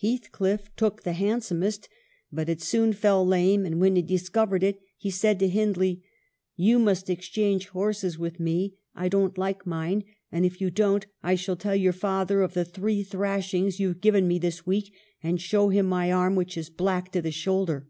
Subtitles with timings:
[0.00, 1.88] Heathcliff took the handsomest,
[2.30, 6.04] but it soon fell lame, and when he discovered it, he said to Hindley:
[6.54, 11.34] 'You must exchange horses with me, I don't like mine; and if you don't I
[11.34, 14.92] shall tell your father of the three thrashings you've given me this week,
[15.24, 17.88] and show him my arm which is black to the shoulder.'